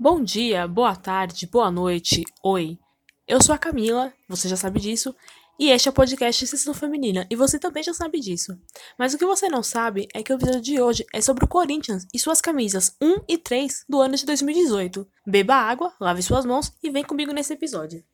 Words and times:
Bom 0.00 0.22
dia, 0.22 0.68
boa 0.68 0.94
tarde, 0.94 1.44
boa 1.46 1.72
noite, 1.72 2.22
oi. 2.40 2.78
Eu 3.26 3.42
sou 3.42 3.52
a 3.52 3.58
Camila, 3.58 4.12
você 4.28 4.48
já 4.48 4.56
sabe 4.56 4.78
disso, 4.78 5.12
e 5.58 5.70
este 5.70 5.88
é 5.88 5.90
o 5.90 5.92
podcast 5.92 6.46
Sessão 6.46 6.72
Feminina, 6.72 7.26
e 7.28 7.34
você 7.34 7.58
também 7.58 7.82
já 7.82 7.92
sabe 7.92 8.20
disso. 8.20 8.56
Mas 8.96 9.12
o 9.12 9.18
que 9.18 9.26
você 9.26 9.48
não 9.48 9.60
sabe 9.60 10.06
é 10.14 10.22
que 10.22 10.32
o 10.32 10.38
vídeo 10.38 10.60
de 10.60 10.80
hoje 10.80 11.04
é 11.12 11.20
sobre 11.20 11.44
o 11.44 11.48
Corinthians 11.48 12.06
e 12.14 12.18
suas 12.18 12.40
camisas 12.40 12.96
1 13.02 13.24
e 13.26 13.36
3 13.36 13.86
do 13.88 14.00
ano 14.00 14.14
de 14.14 14.24
2018. 14.24 15.04
Beba 15.26 15.56
água, 15.56 15.92
lave 16.00 16.22
suas 16.22 16.46
mãos 16.46 16.72
e 16.80 16.90
vem 16.90 17.02
comigo 17.02 17.32
nesse 17.32 17.54
episódio. 17.54 18.04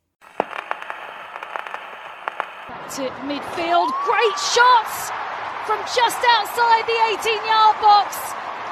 to 2.97 3.03
midfield. 3.27 3.91
Great 4.07 4.39
shots 4.39 5.11
from 5.67 5.81
just 5.93 6.21
outside 6.37 6.85
the 6.87 6.99
18 7.13 7.45
yard 7.45 7.77
box. 7.83 8.17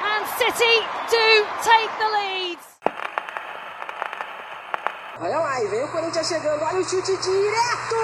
And 0.01 0.25
City 0.37 0.75
do 1.11 1.45
take 1.61 1.91
the 1.99 2.09
lead. 2.09 2.59
Olha 5.23 5.39
lá, 5.39 5.63
e 5.63 5.67
vem 5.67 5.81
o 5.85 5.87
Corinthians 5.87 6.27
chegando. 6.27 6.61
Olha 6.63 6.81
o 6.81 6.83
chute 6.83 7.15
direto! 7.15 7.95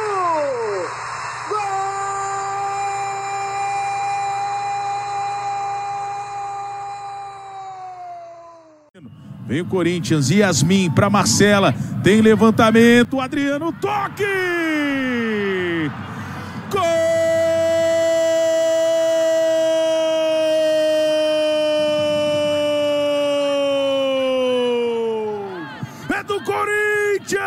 Gol! 1.50 1.60
Vem 9.46 9.60
o 9.60 9.66
Corinthians, 9.66 10.30
Yasmin 10.30 10.90
para 10.92 11.10
Marcela, 11.10 11.76
tem 12.02 12.22
levantamento, 12.22 13.20
Adriano 13.20 13.74
toque! 13.74 14.24
Gol! 16.72 17.39
É 26.20 26.24
do 26.24 26.44
Corinthians! 26.44 27.40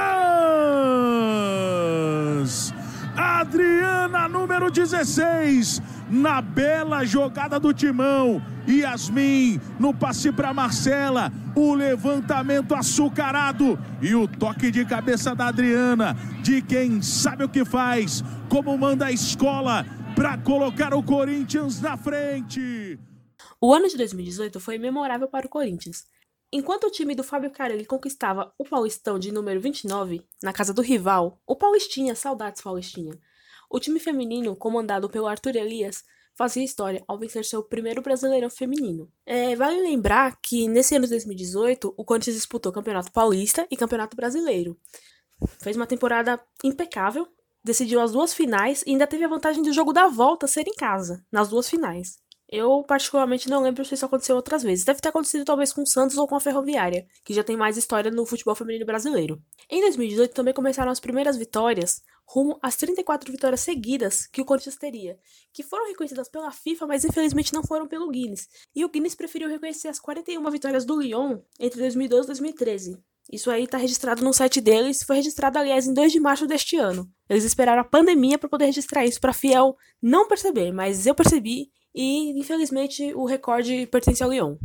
Adriana, 3.14 4.26
número 4.26 4.70
16, 4.70 5.82
na 6.08 6.40
bela 6.40 7.04
jogada 7.04 7.60
do 7.60 7.74
timão. 7.74 8.40
Yasmin 8.66 9.60
no 9.78 9.92
passe 9.92 10.32
para 10.32 10.54
Marcela, 10.54 11.30
o 11.54 11.74
levantamento 11.74 12.74
açucarado 12.74 13.78
e 14.00 14.14
o 14.14 14.26
toque 14.26 14.70
de 14.70 14.86
cabeça 14.86 15.34
da 15.34 15.48
Adriana, 15.48 16.16
de 16.42 16.62
quem 16.62 17.02
sabe 17.02 17.44
o 17.44 17.50
que 17.50 17.66
faz, 17.66 18.24
como 18.48 18.78
manda 18.78 19.04
a 19.04 19.12
escola 19.12 19.84
para 20.14 20.38
colocar 20.38 20.94
o 20.94 21.02
Corinthians 21.02 21.78
na 21.82 21.98
frente. 21.98 22.98
O 23.60 23.74
ano 23.74 23.86
de 23.86 23.98
2018 23.98 24.58
foi 24.58 24.78
memorável 24.78 25.28
para 25.28 25.46
o 25.46 25.50
Corinthians. 25.50 26.06
Enquanto 26.54 26.84
o 26.84 26.90
time 26.90 27.14
do 27.14 27.24
Fábio 27.24 27.50
Carelli 27.50 27.86
conquistava 27.86 28.52
o 28.58 28.64
Paulistão 28.64 29.18
de 29.18 29.32
número 29.32 29.58
29, 29.58 30.22
na 30.42 30.52
casa 30.52 30.74
do 30.74 30.82
rival, 30.82 31.40
o 31.46 31.56
Paulistinha, 31.56 32.14
saudades 32.14 32.60
Paulistinha, 32.60 33.18
o 33.70 33.80
time 33.80 33.98
feminino, 33.98 34.54
comandado 34.54 35.08
pelo 35.08 35.26
Arthur 35.26 35.56
Elias, 35.56 36.04
fazia 36.34 36.62
história 36.62 37.02
ao 37.08 37.18
vencer 37.18 37.46
seu 37.46 37.62
primeiro 37.62 38.02
Brasileirão 38.02 38.50
feminino. 38.50 39.10
É, 39.24 39.56
vale 39.56 39.80
lembrar 39.80 40.38
que 40.42 40.68
nesse 40.68 40.94
ano 40.94 41.06
de 41.06 41.12
2018, 41.12 41.94
o 41.96 42.04
Corinthians 42.04 42.36
disputou 42.36 42.70
Campeonato 42.70 43.10
Paulista 43.10 43.66
e 43.70 43.76
Campeonato 43.76 44.14
Brasileiro. 44.14 44.78
Fez 45.58 45.74
uma 45.74 45.86
temporada 45.86 46.38
impecável, 46.62 47.26
decidiu 47.64 47.98
as 47.98 48.12
duas 48.12 48.34
finais 48.34 48.82
e 48.86 48.90
ainda 48.90 49.06
teve 49.06 49.24
a 49.24 49.28
vantagem 49.28 49.62
do 49.62 49.72
jogo 49.72 49.90
da 49.90 50.06
volta 50.06 50.46
ser 50.46 50.68
em 50.68 50.74
casa, 50.74 51.24
nas 51.32 51.48
duas 51.48 51.66
finais. 51.66 52.21
Eu, 52.52 52.84
particularmente, 52.86 53.48
não 53.48 53.62
lembro 53.62 53.82
se 53.82 53.94
isso 53.94 54.04
aconteceu 54.04 54.36
outras 54.36 54.62
vezes. 54.62 54.84
Deve 54.84 55.00
ter 55.00 55.08
acontecido 55.08 55.42
talvez 55.42 55.72
com 55.72 55.80
o 55.80 55.86
Santos 55.86 56.18
ou 56.18 56.28
com 56.28 56.36
a 56.36 56.40
Ferroviária, 56.40 57.06
que 57.24 57.32
já 57.32 57.42
tem 57.42 57.56
mais 57.56 57.78
história 57.78 58.10
no 58.10 58.26
futebol 58.26 58.54
feminino 58.54 58.84
brasileiro. 58.84 59.42
Em 59.70 59.80
2018 59.80 60.34
também 60.34 60.52
começaram 60.52 60.92
as 60.92 61.00
primeiras 61.00 61.38
vitórias, 61.38 62.02
rumo 62.26 62.58
às 62.60 62.76
34 62.76 63.32
vitórias 63.32 63.62
seguidas 63.62 64.26
que 64.26 64.42
o 64.42 64.44
Corinthians 64.44 64.76
teria, 64.76 65.18
que 65.50 65.62
foram 65.62 65.88
reconhecidas 65.88 66.28
pela 66.28 66.50
FIFA, 66.50 66.88
mas 66.88 67.06
infelizmente 67.06 67.54
não 67.54 67.64
foram 67.64 67.88
pelo 67.88 68.10
Guinness. 68.10 68.46
E 68.76 68.84
o 68.84 68.88
Guinness 68.90 69.14
preferiu 69.14 69.48
reconhecer 69.48 69.88
as 69.88 69.98
41 69.98 70.50
vitórias 70.50 70.84
do 70.84 71.00
Lyon 71.00 71.38
entre 71.58 71.80
2012 71.80 72.24
e 72.24 72.26
2013. 72.26 73.02
Isso 73.32 73.50
aí 73.50 73.66
tá 73.66 73.78
registrado 73.78 74.22
no 74.22 74.34
site 74.34 74.60
deles, 74.60 75.02
foi 75.04 75.16
registrado, 75.16 75.58
aliás, 75.58 75.86
em 75.86 75.94
2 75.94 76.12
de 76.12 76.20
março 76.20 76.46
deste 76.46 76.76
ano. 76.76 77.10
Eles 77.30 77.44
esperaram 77.44 77.80
a 77.80 77.84
pandemia 77.84 78.36
para 78.36 78.48
poder 78.50 78.66
registrar 78.66 79.06
isso, 79.06 79.18
para 79.18 79.32
Fiel 79.32 79.74
não 80.02 80.28
perceber, 80.28 80.70
mas 80.70 81.06
eu 81.06 81.14
percebi 81.14 81.70
e 81.94 82.38
infelizmente 82.38 83.12
o 83.14 83.24
recorde 83.24 83.86
pertence 83.86 84.22
ao 84.22 84.30
Lyon. 84.30 84.56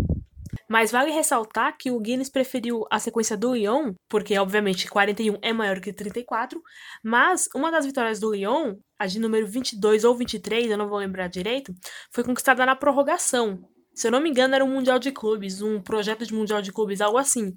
Mas 0.69 0.91
vale 0.91 1.11
ressaltar 1.11 1.77
que 1.77 1.89
o 1.89 1.99
Guinness 1.99 2.29
preferiu 2.29 2.85
a 2.91 2.99
sequência 2.99 3.38
do 3.38 3.53
Lyon, 3.53 3.93
porque 4.09 4.38
obviamente 4.38 4.89
41 4.89 5.38
é 5.41 5.53
maior 5.53 5.79
que 5.79 5.93
34, 5.93 6.61
mas 7.01 7.47
uma 7.55 7.71
das 7.71 7.85
vitórias 7.85 8.19
do 8.19 8.33
Lyon, 8.33 8.75
a 8.99 9.07
de 9.07 9.19
número 9.19 9.47
22 9.47 10.03
ou 10.03 10.15
23, 10.15 10.69
eu 10.69 10.77
não 10.77 10.89
vou 10.89 10.97
lembrar 10.97 11.27
direito, 11.27 11.73
foi 12.11 12.23
conquistada 12.23 12.65
na 12.65 12.75
prorrogação. 12.75 13.61
Se 13.95 14.07
eu 14.07 14.11
não 14.11 14.19
me 14.19 14.29
engano, 14.29 14.53
era 14.53 14.63
um 14.63 14.71
Mundial 14.71 14.99
de 14.99 15.11
Clubes, 15.11 15.61
um 15.61 15.81
projeto 15.81 16.25
de 16.25 16.33
Mundial 16.33 16.61
de 16.61 16.71
Clubes, 16.71 17.01
algo 17.01 17.17
assim. 17.17 17.53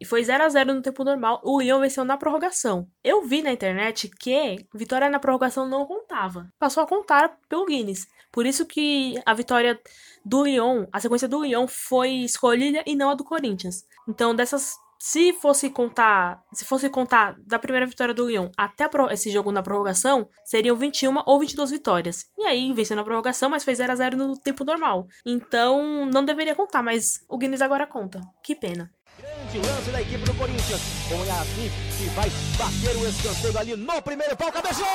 E 0.00 0.04
foi 0.04 0.24
0 0.24 0.44
a 0.44 0.48
0 0.48 0.74
no 0.74 0.82
tempo 0.82 1.04
normal. 1.04 1.40
O 1.44 1.60
Lyon 1.60 1.80
venceu 1.80 2.04
na 2.04 2.16
prorrogação. 2.16 2.86
Eu 3.02 3.22
vi 3.22 3.42
na 3.42 3.52
internet 3.52 4.10
que 4.20 4.66
vitória 4.74 5.08
na 5.08 5.18
prorrogação 5.18 5.68
não 5.68 5.86
contava. 5.86 6.48
Passou 6.58 6.82
a 6.82 6.86
contar 6.86 7.38
pelo 7.48 7.66
Guinness. 7.66 8.06
Por 8.32 8.46
isso 8.46 8.66
que 8.66 9.14
a 9.24 9.32
vitória 9.32 9.80
do 10.24 10.42
Lyon, 10.44 10.86
a 10.92 11.00
sequência 11.00 11.28
do 11.28 11.42
Lyon 11.44 11.68
foi 11.68 12.10
escolhida 12.24 12.82
e 12.84 12.96
não 12.96 13.10
a 13.10 13.14
do 13.14 13.22
Corinthians. 13.24 13.84
Então, 14.08 14.34
dessas 14.34 14.76
se 15.04 15.34
fosse 15.34 15.68
contar, 15.68 16.42
se 16.50 16.64
fosse 16.64 16.88
contar 16.88 17.36
da 17.46 17.58
primeira 17.58 17.86
vitória 17.86 18.14
do 18.14 18.26
Lyon 18.26 18.48
até 18.56 18.88
esse 19.10 19.30
jogo 19.30 19.52
na 19.52 19.62
prorrogação, 19.62 20.26
seriam 20.46 20.74
21 20.76 21.22
ou 21.26 21.38
22 21.38 21.70
vitórias. 21.72 22.24
E 22.38 22.46
aí, 22.46 22.72
venceu 22.72 22.96
na 22.96 23.04
prorrogação, 23.04 23.50
mas 23.50 23.64
fez 23.64 23.76
0 23.76 23.92
a 23.92 23.96
0 23.96 24.16
no 24.16 24.38
tempo 24.38 24.64
normal. 24.64 25.06
Então, 25.26 26.06
não 26.06 26.24
deveria 26.24 26.54
contar, 26.54 26.82
mas 26.82 27.22
o 27.28 27.36
Guinness 27.36 27.60
agora 27.60 27.86
conta. 27.86 28.18
Que 28.42 28.54
pena. 28.54 28.90
Grande 29.24 29.58
lance 29.66 29.90
da 29.90 30.02
equipe 30.02 30.22
do 30.22 30.34
Corinthians. 30.34 30.82
Com 31.08 31.14
o 31.14 31.24
Yasmin, 31.24 31.70
que 31.96 32.04
vai 32.14 32.28
bater 32.58 32.96
o 32.96 33.08
escanteio 33.08 33.58
ali 33.58 33.74
no 33.74 34.02
primeiro 34.02 34.36
pau. 34.36 34.52
Cabeceou! 34.52 34.86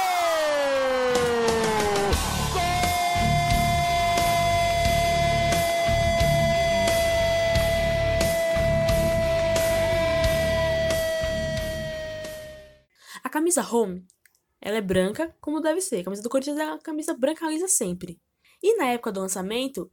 A 13.24 13.30
camisa 13.32 13.62
home, 13.64 14.06
ela 14.62 14.78
é 14.78 14.82
branca, 14.82 15.36
como 15.42 15.60
deve 15.60 15.82
ser. 15.82 16.02
A 16.02 16.04
camisa 16.04 16.22
do 16.22 16.30
Corinthians 16.30 16.60
é 16.60 16.66
uma 16.66 16.80
camisa 16.80 17.16
branca 17.16 17.48
lisa 17.48 17.68
sempre. 17.68 18.22
E 18.62 18.78
na 18.78 18.88
época 18.90 19.12
do 19.12 19.22
lançamento, 19.22 19.92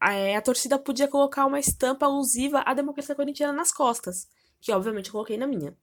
a, 0.00 0.36
a 0.36 0.42
torcida 0.42 0.78
podia 0.78 1.08
colocar 1.08 1.46
uma 1.46 1.58
estampa 1.58 2.06
alusiva 2.06 2.62
à 2.66 2.74
democracia 2.74 3.14
corintiana 3.14 3.52
nas 3.52 3.72
costas, 3.72 4.26
que 4.60 4.72
obviamente 4.72 5.10
coloquei 5.10 5.36
na 5.36 5.46
minha. 5.46 5.76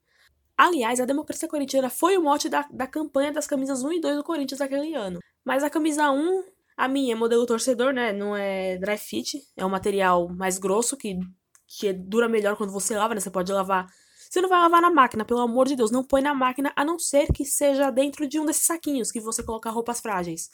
Aliás, 0.56 1.00
a 1.00 1.04
democracia 1.04 1.48
corintiana 1.48 1.90
foi 1.90 2.16
o 2.16 2.22
mote 2.22 2.48
da, 2.48 2.66
da 2.70 2.86
campanha 2.86 3.32
das 3.32 3.46
camisas 3.46 3.82
1 3.82 3.92
e 3.94 4.00
2 4.00 4.16
do 4.16 4.24
Corinthians 4.24 4.60
daquele 4.60 4.94
ano. 4.94 5.18
Mas 5.44 5.64
a 5.64 5.70
camisa 5.70 6.10
1, 6.10 6.44
a 6.76 6.88
minha 6.88 7.12
é 7.12 7.16
modelo 7.16 7.44
torcedor, 7.44 7.92
né? 7.92 8.12
Não 8.12 8.36
é 8.36 8.78
dry 8.78 8.96
fit, 8.96 9.42
é 9.56 9.66
um 9.66 9.68
material 9.68 10.28
mais 10.28 10.58
grosso 10.58 10.96
que, 10.96 11.18
que 11.66 11.92
dura 11.92 12.28
melhor 12.28 12.56
quando 12.56 12.72
você 12.72 12.96
lava, 12.96 13.14
né? 13.14 13.20
Você 13.20 13.30
pode 13.30 13.52
lavar. 13.52 13.86
Você 14.30 14.40
não 14.40 14.48
vai 14.48 14.60
lavar 14.60 14.80
na 14.80 14.90
máquina, 14.90 15.24
pelo 15.24 15.40
amor 15.40 15.66
de 15.66 15.76
Deus, 15.76 15.90
não 15.90 16.04
põe 16.04 16.22
na 16.22 16.34
máquina, 16.34 16.72
a 16.74 16.84
não 16.84 16.98
ser 16.98 17.32
que 17.32 17.44
seja 17.44 17.90
dentro 17.90 18.26
de 18.26 18.38
um 18.40 18.46
desses 18.46 18.66
saquinhos 18.66 19.10
que 19.10 19.20
você 19.20 19.42
coloca 19.42 19.70
roupas 19.70 20.00
frágeis. 20.00 20.50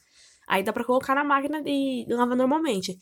Aí 0.47 0.63
dá 0.63 0.73
pra 0.73 0.85
colocar 0.85 1.15
na 1.15 1.25
máquina 1.25 1.63
e 1.65 2.07
lavar 2.09 2.37
normalmente. 2.37 2.99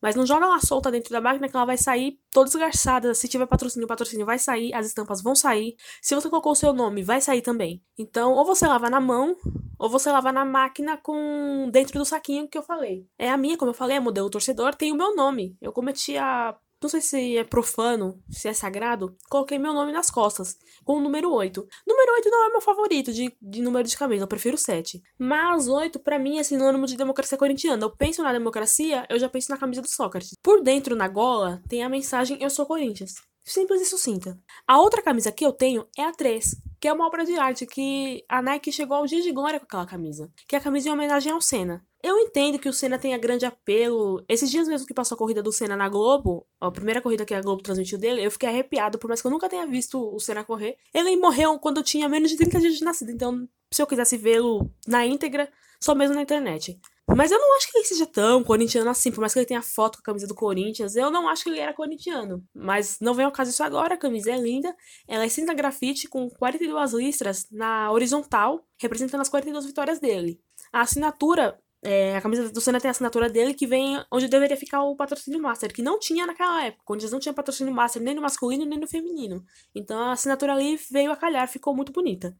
Mas 0.00 0.14
não 0.14 0.26
joga 0.26 0.46
ela 0.46 0.60
solta 0.60 0.90
dentro 0.90 1.10
da 1.10 1.20
máquina 1.20 1.48
que 1.48 1.56
ela 1.56 1.64
vai 1.64 1.76
sair 1.76 2.18
toda 2.32 2.48
esgarçada. 2.48 3.14
Se 3.14 3.28
tiver 3.28 3.46
patrocínio, 3.46 3.84
o 3.84 3.88
patrocínio 3.88 4.24
vai 4.24 4.38
sair, 4.38 4.72
as 4.74 4.86
estampas 4.86 5.22
vão 5.22 5.34
sair. 5.34 5.76
Se 6.00 6.14
você 6.14 6.28
colocou 6.28 6.52
o 6.52 6.56
seu 6.56 6.72
nome, 6.72 7.02
vai 7.02 7.20
sair 7.20 7.42
também. 7.42 7.82
Então, 7.98 8.32
ou 8.32 8.44
você 8.44 8.66
lava 8.66 8.88
na 8.88 9.00
mão, 9.00 9.36
ou 9.78 9.88
você 9.88 10.10
lava 10.10 10.32
na 10.32 10.44
máquina 10.44 10.96
com 10.96 11.68
dentro 11.72 11.98
do 11.98 12.04
saquinho 12.04 12.48
que 12.48 12.56
eu 12.56 12.62
falei. 12.62 13.06
É 13.18 13.30
a 13.30 13.36
minha, 13.36 13.56
como 13.56 13.70
eu 13.70 13.74
falei, 13.74 13.96
é 13.96 14.00
modelo 14.00 14.30
torcedor, 14.30 14.74
tem 14.74 14.92
o 14.92 14.96
meu 14.96 15.14
nome. 15.14 15.56
Eu 15.60 15.72
cometi 15.72 16.16
a 16.16 16.56
não 16.82 16.88
sei 16.88 17.00
se 17.00 17.36
é 17.36 17.44
profano, 17.44 18.22
se 18.30 18.48
é 18.48 18.52
sagrado, 18.52 19.16
coloquei 19.28 19.58
meu 19.58 19.74
nome 19.74 19.92
nas 19.92 20.10
costas, 20.10 20.56
com 20.84 20.94
o 20.94 21.00
número 21.00 21.30
8. 21.30 21.66
Número 21.86 22.12
8 22.14 22.30
não 22.30 22.46
é 22.46 22.50
meu 22.50 22.60
favorito 22.60 23.12
de, 23.12 23.36
de 23.40 23.60
número 23.60 23.86
de 23.86 23.96
camisa, 23.96 24.24
eu 24.24 24.28
prefiro 24.28 24.56
7. 24.56 25.02
Mas 25.18 25.68
8, 25.68 25.98
para 26.00 26.18
mim, 26.18 26.38
é 26.38 26.42
sinônimo 26.42 26.86
de 26.86 26.96
democracia 26.96 27.36
corintiana. 27.36 27.84
Eu 27.84 27.94
penso 27.94 28.22
na 28.22 28.32
democracia, 28.32 29.06
eu 29.10 29.18
já 29.18 29.28
penso 29.28 29.50
na 29.50 29.58
camisa 29.58 29.82
do 29.82 29.88
Sócrates. 29.88 30.34
Por 30.42 30.62
dentro, 30.62 30.96
na 30.96 31.08
gola, 31.08 31.62
tem 31.68 31.82
a 31.82 31.88
mensagem 31.88 32.38
Eu 32.40 32.50
sou 32.50 32.64
Corinthians. 32.64 33.14
Simples 33.44 33.80
e 33.80 33.84
sucinta. 33.86 34.38
A 34.66 34.78
outra 34.78 35.02
camisa 35.02 35.32
que 35.32 35.44
eu 35.44 35.52
tenho 35.52 35.86
é 35.98 36.04
a 36.04 36.12
3, 36.12 36.54
que 36.78 36.88
é 36.88 36.92
uma 36.92 37.06
obra 37.06 37.24
de 37.24 37.36
arte 37.36 37.66
que 37.66 38.24
a 38.28 38.40
Nike 38.40 38.70
chegou 38.70 38.96
ao 38.96 39.06
dia 39.06 39.20
de 39.20 39.32
glória 39.32 39.58
com 39.58 39.66
aquela 39.66 39.86
camisa. 39.86 40.30
Que 40.46 40.54
é 40.54 40.58
a 40.58 40.62
camisa 40.62 40.88
em 40.88 40.92
homenagem 40.92 41.32
ao 41.32 41.40
Senna. 41.40 41.84
Eu 42.02 42.18
entendo 42.18 42.58
que 42.58 42.68
o 42.68 42.72
Senna 42.72 42.98
tenha 42.98 43.18
grande 43.18 43.44
apelo. 43.44 44.24
Esses 44.28 44.50
dias 44.50 44.66
mesmo 44.66 44.86
que 44.86 44.94
passou 44.94 45.14
a 45.14 45.18
corrida 45.18 45.42
do 45.42 45.52
Senna 45.52 45.76
na 45.76 45.88
Globo, 45.88 46.46
a 46.60 46.70
primeira 46.70 47.02
corrida 47.02 47.24
que 47.24 47.34
a 47.34 47.42
Globo 47.42 47.62
transmitiu 47.62 47.98
dele, 47.98 48.24
eu 48.24 48.30
fiquei 48.30 48.48
arrepiado, 48.48 48.98
por 48.98 49.08
mais 49.08 49.20
que 49.20 49.26
eu 49.26 49.30
nunca 49.30 49.48
tenha 49.48 49.66
visto 49.66 50.14
o 50.14 50.18
Senna 50.18 50.44
correr. 50.44 50.76
Ele 50.94 51.14
morreu 51.16 51.58
quando 51.58 51.82
tinha 51.82 52.08
menos 52.08 52.30
de 52.30 52.36
30 52.36 52.60
dias 52.60 52.74
de 52.78 52.84
nascido, 52.84 53.10
então 53.10 53.46
se 53.70 53.82
eu 53.82 53.86
quisesse 53.86 54.16
vê-lo 54.16 54.70
na 54.86 55.06
íntegra, 55.06 55.50
só 55.80 55.94
mesmo 55.94 56.14
na 56.14 56.22
internet. 56.22 56.78
Mas 57.16 57.32
eu 57.32 57.38
não 57.38 57.56
acho 57.56 57.70
que 57.70 57.78
ele 57.78 57.84
seja 57.84 58.06
tão 58.06 58.44
corintiano 58.44 58.88
assim, 58.88 59.10
por 59.10 59.20
mais 59.20 59.32
que 59.32 59.38
ele 59.40 59.46
tenha 59.46 59.62
foto 59.62 59.96
com 59.96 60.02
a 60.02 60.04
camisa 60.04 60.26
do 60.26 60.34
Corinthians, 60.34 60.94
eu 60.94 61.10
não 61.10 61.28
acho 61.28 61.42
que 61.42 61.50
ele 61.50 61.58
era 61.58 61.74
corintiano. 61.74 62.44
Mas 62.54 62.98
não 63.00 63.14
vem 63.14 63.24
ao 63.24 63.32
caso 63.32 63.50
isso 63.50 63.62
agora, 63.62 63.94
a 63.94 63.98
camisa 63.98 64.30
é 64.30 64.38
linda, 64.38 64.74
ela 65.08 65.24
é 65.24 65.28
cinza 65.28 65.52
grafite 65.52 66.08
com 66.08 66.30
42 66.30 66.92
listras 66.92 67.46
na 67.50 67.90
horizontal, 67.90 68.64
representando 68.78 69.22
as 69.22 69.28
42 69.28 69.66
vitórias 69.66 69.98
dele. 69.98 70.40
A 70.72 70.82
assinatura 70.82 71.58
é, 71.82 72.16
a 72.16 72.20
camisa 72.20 72.50
do 72.50 72.60
Senna 72.60 72.80
tem 72.80 72.88
a 72.88 72.92
assinatura 72.92 73.28
dele 73.28 73.54
que 73.54 73.66
vem 73.66 74.02
onde 74.10 74.28
deveria 74.28 74.56
ficar 74.56 74.82
o 74.82 74.94
patrocínio 74.94 75.40
Master, 75.40 75.72
que 75.72 75.82
não 75.82 75.98
tinha 75.98 76.26
naquela 76.26 76.64
época. 76.64 76.82
Quando 76.84 77.00
eles 77.00 77.12
não 77.12 77.18
tinham 77.18 77.34
patrocínio 77.34 77.72
Master 77.72 78.02
nem 78.02 78.14
no 78.14 78.20
masculino 78.20 78.64
nem 78.64 78.78
no 78.78 78.86
feminino. 78.86 79.44
Então 79.74 79.98
a 79.98 80.12
assinatura 80.12 80.52
ali 80.52 80.78
veio 80.90 81.10
a 81.10 81.16
calhar, 81.16 81.48
ficou 81.48 81.74
muito 81.74 81.92
bonita. 81.92 82.36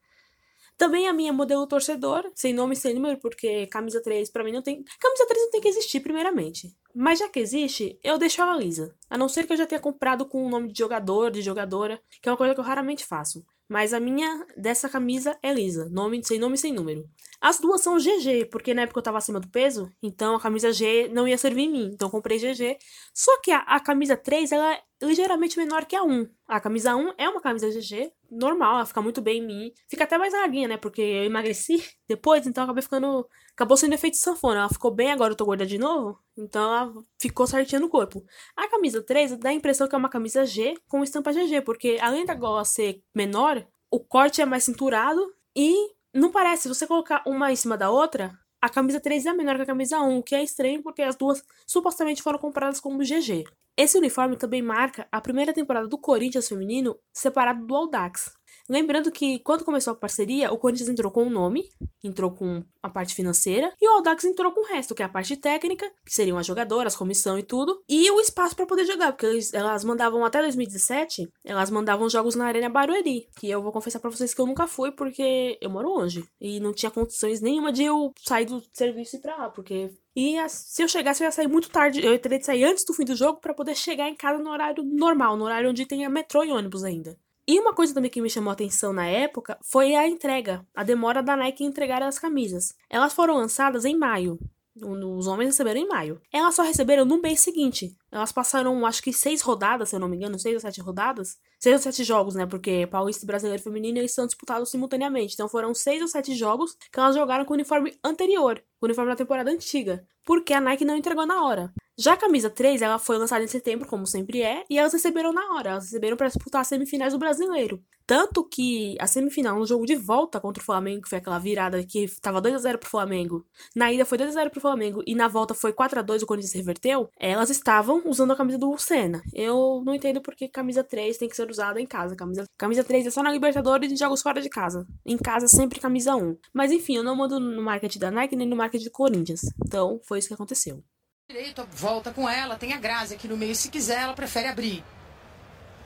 Também 0.76 1.06
a 1.06 1.12
minha 1.12 1.32
modelo 1.32 1.66
torcedor, 1.66 2.30
sem 2.34 2.54
nome 2.54 2.72
e 2.72 2.76
sem 2.76 2.94
número, 2.94 3.18
porque 3.18 3.66
camisa 3.66 4.02
3 4.02 4.30
para 4.30 4.42
mim 4.42 4.52
não 4.52 4.62
tem. 4.62 4.82
Camisa 4.98 5.26
3 5.26 5.44
não 5.44 5.50
tem 5.50 5.60
que 5.60 5.68
existir, 5.68 6.00
primeiramente. 6.00 6.74
Mas 6.94 7.18
já 7.18 7.28
que 7.28 7.38
existe, 7.38 7.98
eu 8.02 8.16
deixo 8.16 8.40
ela 8.40 8.56
lisa. 8.56 8.94
A 9.08 9.18
não 9.18 9.28
ser 9.28 9.46
que 9.46 9.52
eu 9.52 9.58
já 9.58 9.66
tenha 9.66 9.80
comprado 9.80 10.24
com 10.24 10.42
o 10.42 10.48
nome 10.48 10.72
de 10.72 10.78
jogador, 10.78 11.30
de 11.30 11.42
jogadora, 11.42 12.00
que 12.22 12.28
é 12.28 12.32
uma 12.32 12.38
coisa 12.38 12.54
que 12.54 12.60
eu 12.60 12.64
raramente 12.64 13.04
faço. 13.04 13.44
Mas 13.68 13.92
a 13.92 14.00
minha 14.00 14.46
dessa 14.56 14.88
camisa 14.88 15.38
é 15.42 15.52
lisa, 15.52 15.86
nome 15.90 16.24
sem 16.24 16.38
nome 16.38 16.56
sem 16.56 16.72
número. 16.72 17.06
As 17.40 17.58
duas 17.58 17.80
são 17.80 17.96
GG, 17.96 18.50
porque 18.50 18.74
na 18.74 18.82
época 18.82 18.98
eu 18.98 19.02
tava 19.02 19.16
acima 19.16 19.40
do 19.40 19.48
peso, 19.48 19.90
então 20.02 20.34
a 20.34 20.40
camisa 20.40 20.70
G 20.72 21.08
não 21.08 21.26
ia 21.26 21.38
servir 21.38 21.62
em 21.62 21.70
mim, 21.70 21.90
então 21.94 22.08
eu 22.08 22.12
comprei 22.12 22.38
GG. 22.38 22.76
Só 23.14 23.40
que 23.40 23.50
a, 23.50 23.60
a 23.60 23.80
camisa 23.80 24.14
3, 24.14 24.52
ela 24.52 24.74
é 24.74 24.82
ligeiramente 25.02 25.56
menor 25.56 25.86
que 25.86 25.96
a 25.96 26.02
1. 26.02 26.28
A 26.46 26.60
camisa 26.60 26.94
1 26.94 27.14
é 27.16 27.26
uma 27.30 27.40
camisa 27.40 27.70
GG, 27.70 28.12
normal, 28.30 28.74
ela 28.74 28.84
fica 28.84 29.00
muito 29.00 29.22
bem 29.22 29.38
em 29.38 29.46
mim. 29.46 29.72
Fica 29.88 30.04
até 30.04 30.18
mais 30.18 30.34
larguinha, 30.34 30.68
né, 30.68 30.76
porque 30.76 31.00
eu 31.00 31.24
emagreci 31.24 31.82
depois, 32.06 32.46
então 32.46 32.64
acabei 32.64 32.82
ficando... 32.82 33.26
Acabou 33.54 33.76
sendo 33.76 33.94
efeito 33.94 34.18
sanfona, 34.18 34.60
ela 34.60 34.68
ficou 34.68 34.90
bem, 34.90 35.10
agora 35.10 35.32
eu 35.32 35.36
tô 35.36 35.46
gorda 35.46 35.64
de 35.64 35.78
novo, 35.78 36.18
então 36.36 36.62
ela 36.62 36.92
ficou 37.18 37.46
certinha 37.46 37.80
no 37.80 37.88
corpo. 37.88 38.22
A 38.56 38.68
camisa 38.68 39.02
3 39.02 39.38
dá 39.38 39.48
a 39.48 39.54
impressão 39.54 39.88
que 39.88 39.94
é 39.94 39.98
uma 39.98 40.08
camisa 40.10 40.44
G 40.44 40.74
com 40.88 41.02
estampa 41.02 41.32
GG, 41.32 41.62
porque 41.64 41.98
além 42.00 42.26
da 42.26 42.34
gola 42.34 42.64
ser 42.64 43.02
menor, 43.14 43.66
o 43.90 43.98
corte 43.98 44.40
é 44.40 44.46
mais 44.46 44.64
cinturado 44.64 45.20
e 45.54 45.74
não 46.12 46.30
parece, 46.30 46.62
se 46.62 46.68
você 46.68 46.86
colocar 46.86 47.22
uma 47.26 47.52
em 47.52 47.56
cima 47.56 47.76
da 47.76 47.90
outra, 47.90 48.32
a 48.60 48.68
camisa 48.68 49.00
3 49.00 49.26
é 49.26 49.32
menor 49.32 49.56
que 49.56 49.62
a 49.62 49.66
camisa 49.66 50.00
1, 50.00 50.18
o 50.18 50.22
que 50.22 50.34
é 50.34 50.42
estranho 50.42 50.82
porque 50.82 51.02
as 51.02 51.16
duas 51.16 51.42
supostamente 51.66 52.22
foram 52.22 52.38
compradas 52.38 52.80
como 52.80 52.98
GG. 52.98 53.44
Esse 53.76 53.96
uniforme 53.96 54.36
também 54.36 54.60
marca 54.60 55.08
a 55.10 55.20
primeira 55.20 55.54
temporada 55.54 55.88
do 55.88 55.96
Corinthians 55.96 56.48
feminino 56.48 56.98
separado 57.12 57.64
do 57.64 57.74
Audax. 57.74 58.32
Lembrando 58.70 59.10
que 59.10 59.40
quando 59.40 59.64
começou 59.64 59.92
a 59.92 59.96
parceria, 59.96 60.52
o 60.52 60.56
Corinthians 60.56 60.88
entrou 60.88 61.10
com 61.10 61.24
o 61.24 61.28
nome, 61.28 61.68
entrou 62.04 62.30
com 62.30 62.62
a 62.80 62.88
parte 62.88 63.16
financeira, 63.16 63.74
e 63.80 63.88
o 63.88 63.94
Audax 63.94 64.24
entrou 64.24 64.52
com 64.52 64.60
o 64.60 64.64
resto, 64.64 64.94
que 64.94 65.02
é 65.02 65.06
a 65.06 65.08
parte 65.08 65.36
técnica, 65.36 65.90
que 66.06 66.14
seriam 66.14 66.38
as 66.38 66.46
jogadoras, 66.46 66.94
comissão 66.94 67.36
e 67.36 67.42
tudo, 67.42 67.82
e 67.88 68.08
o 68.12 68.20
espaço 68.20 68.54
para 68.54 68.66
poder 68.66 68.84
jogar, 68.84 69.10
porque 69.10 69.26
eles, 69.26 69.52
elas 69.52 69.82
mandavam 69.82 70.24
até 70.24 70.40
2017, 70.40 71.28
elas 71.44 71.68
mandavam 71.68 72.08
jogos 72.08 72.36
na 72.36 72.46
Arena 72.46 72.68
Barueri, 72.68 73.28
que 73.40 73.50
eu 73.50 73.60
vou 73.60 73.72
confessar 73.72 73.98
para 73.98 74.08
vocês 74.08 74.32
que 74.32 74.40
eu 74.40 74.46
nunca 74.46 74.68
fui 74.68 74.92
porque 74.92 75.58
eu 75.60 75.68
moro 75.68 75.88
longe 75.88 76.24
e 76.40 76.60
não 76.60 76.72
tinha 76.72 76.92
condições 76.92 77.40
nenhuma 77.40 77.72
de 77.72 77.82
eu 77.82 78.12
sair 78.22 78.44
do 78.44 78.62
serviço 78.72 79.16
e 79.16 79.18
ir 79.18 79.22
pra 79.22 79.36
lá, 79.36 79.50
porque 79.50 79.90
e 80.14 80.36
se 80.48 80.80
eu 80.80 80.88
chegasse, 80.88 81.22
eu 81.22 81.26
ia 81.26 81.32
sair 81.32 81.48
muito 81.48 81.70
tarde. 81.70 82.04
Eu 82.04 82.18
teria 82.18 82.38
de 82.38 82.44
sair 82.44 82.64
antes 82.64 82.84
do 82.84 82.92
fim 82.92 83.04
do 83.04 83.14
jogo 83.14 83.40
para 83.40 83.54
poder 83.54 83.76
chegar 83.76 84.08
em 84.08 84.14
casa 84.14 84.42
no 84.42 84.50
horário 84.50 84.84
normal, 84.84 85.36
no 85.36 85.44
horário 85.44 85.70
onde 85.70 85.86
tem 85.86 86.08
metrô 86.08 86.44
e 86.44 86.50
ônibus 86.50 86.84
ainda. 86.84 87.16
E 87.46 87.58
uma 87.58 87.74
coisa 87.74 87.92
também 87.92 88.10
que 88.10 88.20
me 88.20 88.30
chamou 88.30 88.50
a 88.50 88.52
atenção 88.52 88.92
na 88.92 89.06
época 89.06 89.58
foi 89.62 89.94
a 89.94 90.06
entrega, 90.06 90.66
a 90.74 90.84
demora 90.84 91.22
da 91.22 91.36
Nike 91.36 91.64
em 91.64 91.66
entregar 91.66 92.02
as 92.02 92.18
camisas. 92.18 92.74
Elas 92.88 93.12
foram 93.12 93.34
lançadas 93.34 93.84
em 93.84 93.96
maio. 93.96 94.38
Os 94.82 95.26
homens 95.26 95.48
receberam 95.48 95.80
em 95.80 95.88
maio. 95.88 96.20
Elas 96.32 96.54
só 96.54 96.62
receberam 96.62 97.04
no 97.04 97.20
mês 97.20 97.40
seguinte. 97.40 97.96
Elas 98.10 98.32
passaram, 98.32 98.86
acho 98.86 99.02
que 99.02 99.12
seis 99.12 99.42
rodadas, 99.42 99.88
se 99.88 99.96
eu 99.96 100.00
não 100.00 100.08
me 100.08 100.16
engano, 100.16 100.38
seis 100.38 100.54
ou 100.54 100.60
sete 100.60 100.80
rodadas. 100.80 101.38
Seis 101.58 101.74
ou 101.74 101.82
sete 101.82 102.04
jogos, 102.04 102.34
né? 102.34 102.46
Porque 102.46 102.86
Paulista 102.86 103.24
e 103.24 103.26
Brasileiro 103.26 103.62
Feminino 103.62 103.98
eles 103.98 104.14
são 104.14 104.26
disputados 104.26 104.70
simultaneamente. 104.70 105.34
Então 105.34 105.48
foram 105.48 105.74
seis 105.74 106.00
ou 106.00 106.08
sete 106.08 106.34
jogos 106.34 106.76
que 106.90 106.98
elas 106.98 107.16
jogaram 107.16 107.44
com 107.44 107.52
o 107.52 107.56
uniforme 107.56 107.98
anterior, 108.02 108.62
o 108.80 108.86
uniforme 108.86 109.10
da 109.10 109.16
temporada 109.16 109.50
antiga. 109.50 110.06
Porque 110.24 110.54
a 110.54 110.60
Nike 110.60 110.84
não 110.84 110.96
entregou 110.96 111.26
na 111.26 111.44
hora. 111.44 111.72
Já 112.00 112.14
a 112.14 112.16
camisa 112.16 112.48
3, 112.48 112.80
ela 112.80 112.98
foi 112.98 113.18
lançada 113.18 113.44
em 113.44 113.46
setembro, 113.46 113.86
como 113.86 114.06
sempre 114.06 114.40
é, 114.40 114.64
e 114.70 114.78
elas 114.78 114.94
receberam 114.94 115.34
na 115.34 115.52
hora. 115.52 115.72
Elas 115.72 115.84
receberam 115.84 116.16
para 116.16 116.28
disputar 116.28 116.62
as 116.62 116.66
semifinais 116.66 117.12
do 117.12 117.18
Brasileiro. 117.18 117.78
Tanto 118.06 118.42
que 118.42 118.96
a 118.98 119.06
semifinal, 119.06 119.58
no 119.58 119.66
jogo 119.66 119.84
de 119.84 119.96
volta 119.96 120.40
contra 120.40 120.62
o 120.62 120.64
Flamengo, 120.64 121.02
que 121.02 121.10
foi 121.10 121.18
aquela 121.18 121.38
virada 121.38 121.84
que 121.84 122.06
tava 122.22 122.40
2 122.40 122.54
a 122.54 122.58
0 122.58 122.78
pro 122.78 122.88
Flamengo. 122.88 123.44
Na 123.76 123.92
ida 123.92 124.06
foi 124.06 124.16
2 124.16 124.30
a 124.30 124.32
0 124.32 124.50
pro 124.50 124.62
Flamengo 124.62 125.02
e 125.06 125.14
na 125.14 125.28
volta 125.28 125.52
foi 125.52 125.74
4 125.74 125.98
a 125.98 126.02
2 126.02 126.22
o 126.22 126.26
Corinthians 126.26 126.54
reverteu. 126.54 127.10
Elas 127.18 127.50
estavam 127.50 128.00
usando 128.06 128.32
a 128.32 128.36
camisa 128.36 128.56
do 128.56 128.78
Senna. 128.78 129.20
Eu 129.34 129.82
não 129.84 129.94
entendo 129.94 130.22
porque 130.22 130.48
camisa 130.48 130.82
3 130.82 131.18
tem 131.18 131.28
que 131.28 131.36
ser 131.36 131.50
usada 131.50 131.78
em 131.82 131.86
casa. 131.86 132.16
Camisa, 132.16 132.46
camisa 132.56 132.82
3 132.82 133.08
é 133.08 133.10
só 133.10 133.22
na 133.22 133.30
Libertadores 133.30 133.92
e 133.92 133.96
jogos 133.96 134.22
fora 134.22 134.40
de 134.40 134.48
casa. 134.48 134.86
Em 135.04 135.18
casa 135.18 135.46
sempre 135.48 135.78
camisa 135.78 136.16
1. 136.16 136.34
Mas 136.54 136.72
enfim, 136.72 136.96
eu 136.96 137.04
não 137.04 137.14
mando 137.14 137.38
no 137.38 137.60
marketing 137.60 137.98
da 137.98 138.10
Nike 138.10 138.36
nem 138.36 138.48
no 138.48 138.56
marketing 138.56 138.86
do 138.86 138.90
Corinthians. 138.90 139.42
Então 139.66 140.00
foi 140.02 140.18
isso 140.18 140.28
que 140.28 140.34
aconteceu 140.34 140.82
direito, 141.30 141.66
volta 141.70 142.12
com 142.12 142.28
ela, 142.28 142.56
tem 142.56 142.72
a 142.72 142.76
Grazi 142.76 143.14
aqui 143.14 143.28
no 143.28 143.36
meio. 143.36 143.54
Se 143.54 143.70
quiser, 143.70 144.02
ela 144.02 144.14
prefere 144.14 144.48
abrir. 144.48 144.84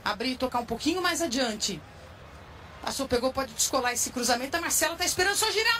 Abrir 0.02 0.32
e 0.32 0.36
tocar 0.36 0.60
um 0.60 0.64
pouquinho 0.64 1.02
mais 1.02 1.20
adiante. 1.20 1.80
Passou, 2.82 3.06
pegou, 3.06 3.32
pode 3.32 3.52
descolar 3.52 3.92
esse 3.92 4.10
cruzamento. 4.10 4.56
A 4.56 4.60
Marcela 4.60 4.96
tá 4.96 5.04
esperando 5.04 5.36
só 5.36 5.50
girar. 5.50 5.74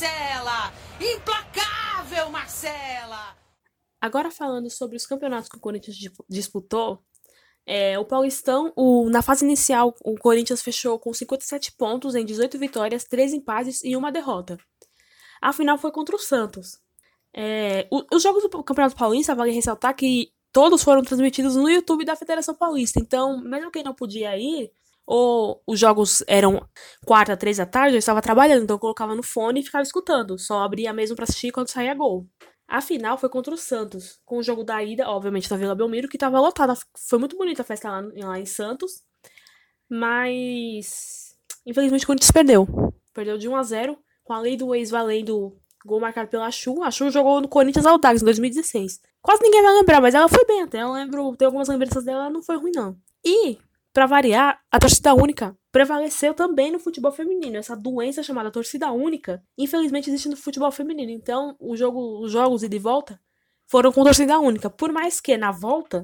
Marcela! 0.00 0.72
Implacável, 0.98 2.30
Marcela! 2.30 3.36
Agora 4.00 4.30
falando 4.30 4.70
sobre 4.70 4.96
os 4.96 5.04
campeonatos 5.04 5.50
que 5.50 5.58
o 5.58 5.60
Corinthians 5.60 5.94
disputou, 6.26 7.04
é, 7.66 7.98
o 7.98 8.04
Paulistão, 8.06 8.72
o, 8.74 9.10
na 9.10 9.20
fase 9.20 9.44
inicial, 9.44 9.94
o 10.02 10.14
Corinthians 10.14 10.62
fechou 10.62 10.98
com 10.98 11.12
57 11.12 11.72
pontos 11.72 12.14
em 12.14 12.24
18 12.24 12.58
vitórias, 12.58 13.04
3 13.04 13.34
empates 13.34 13.84
e 13.84 13.94
uma 13.94 14.10
derrota. 14.10 14.56
A 15.38 15.52
final 15.52 15.76
foi 15.76 15.92
contra 15.92 16.16
o 16.16 16.18
Santos. 16.18 16.80
É, 17.36 17.86
o, 17.90 18.02
os 18.16 18.22
jogos 18.22 18.42
do 18.42 18.64
Campeonato 18.64 18.96
Paulista, 18.96 19.34
vale 19.34 19.52
ressaltar 19.52 19.94
que 19.94 20.32
todos 20.50 20.82
foram 20.82 21.02
transmitidos 21.02 21.56
no 21.56 21.68
YouTube 21.68 22.06
da 22.06 22.16
Federação 22.16 22.54
Paulista. 22.54 22.98
Então, 22.98 23.38
mesmo 23.42 23.70
quem 23.70 23.84
não 23.84 23.92
podia 23.92 24.34
ir, 24.38 24.72
ou 25.12 25.60
os 25.66 25.80
jogos 25.80 26.22
eram 26.28 26.64
quarta, 27.04 27.36
três 27.36 27.56
da 27.56 27.66
tarde, 27.66 27.96
eu 27.96 27.98
estava 27.98 28.22
trabalhando, 28.22 28.62
então 28.62 28.76
eu 28.76 28.78
colocava 28.78 29.12
no 29.12 29.24
fone 29.24 29.58
e 29.58 29.62
ficava 29.64 29.82
escutando. 29.82 30.38
Só 30.38 30.62
abria 30.62 30.92
mesmo 30.92 31.16
para 31.16 31.24
assistir 31.24 31.50
quando 31.50 31.68
saía 31.68 31.92
gol. 31.94 32.28
A 32.68 32.80
final 32.80 33.18
foi 33.18 33.28
contra 33.28 33.52
o 33.52 33.56
Santos, 33.56 34.20
com 34.24 34.38
o 34.38 34.42
jogo 34.44 34.62
da 34.62 34.80
ida, 34.84 35.08
obviamente, 35.08 35.50
da 35.50 35.56
Vila 35.56 35.74
Belmiro, 35.74 36.08
que 36.08 36.16
estava 36.16 36.38
lotada. 36.38 36.74
Foi 37.08 37.18
muito 37.18 37.36
bonita 37.36 37.62
a 37.62 37.64
festa 37.64 37.90
lá, 37.90 38.08
lá 38.18 38.38
em 38.38 38.46
Santos. 38.46 39.02
Mas. 39.90 41.34
Infelizmente 41.66 42.04
o 42.04 42.06
Corinthians 42.06 42.30
perdeu. 42.30 42.68
Perdeu 43.12 43.36
de 43.36 43.48
1 43.48 43.56
a 43.56 43.62
0 43.64 43.98
com 44.22 44.32
a 44.32 44.38
lei 44.38 44.56
do 44.56 44.72
ex 44.76 44.90
valendo 44.90 45.56
gol 45.84 45.98
marcado 45.98 46.28
pela 46.28 46.52
Chu. 46.52 46.84
A 46.84 46.90
Chu 46.92 47.10
jogou 47.10 47.40
no 47.40 47.48
Corinthians 47.48 47.84
Audax 47.84 48.22
em 48.22 48.24
2016. 48.24 49.00
Quase 49.20 49.42
ninguém 49.42 49.60
vai 49.60 49.74
lembrar, 49.74 50.00
mas 50.00 50.14
ela 50.14 50.28
foi 50.28 50.44
bem 50.46 50.62
até. 50.62 50.82
Eu 50.82 50.92
lembro, 50.92 51.34
tem 51.34 51.46
algumas 51.46 51.66
lembranças 51.66 52.04
dela, 52.04 52.30
não 52.30 52.44
foi 52.44 52.56
ruim 52.56 52.70
não. 52.72 52.96
E 53.24 53.58
para 53.92 54.06
variar, 54.06 54.60
a 54.70 54.78
torcida 54.78 55.14
única 55.14 55.56
prevaleceu 55.72 56.34
também 56.34 56.70
no 56.70 56.78
futebol 56.78 57.12
feminino. 57.12 57.56
Essa 57.56 57.76
doença 57.76 58.22
chamada 58.22 58.50
torcida 58.50 58.90
única, 58.92 59.42
infelizmente 59.58 60.10
existe 60.10 60.28
no 60.28 60.36
futebol 60.36 60.70
feminino. 60.70 61.10
Então, 61.10 61.56
o 61.58 61.76
jogo, 61.76 62.20
os 62.20 62.32
jogos 62.32 62.62
e 62.62 62.78
volta 62.78 63.20
foram 63.66 63.92
com 63.92 64.04
torcida 64.04 64.38
única. 64.38 64.70
Por 64.70 64.92
mais 64.92 65.20
que 65.20 65.36
na 65.36 65.50
volta 65.52 66.02